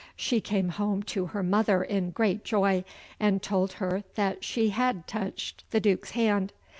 She 0.15 0.41
came 0.41 0.69
home 0.69 1.03
to 1.13 1.27
her 1.27 1.43
mother 1.43 1.83
in 1.83 2.09
great 2.09 2.43
joy, 2.43 2.83
and 3.19 3.39
told 3.39 3.73
her 3.73 4.03
that 4.15 4.43
she 4.43 4.69
had 4.69 5.05
touched 5.05 5.63
the 5.69 5.79
Duke's 5.79 6.09
hand. 6.17 6.53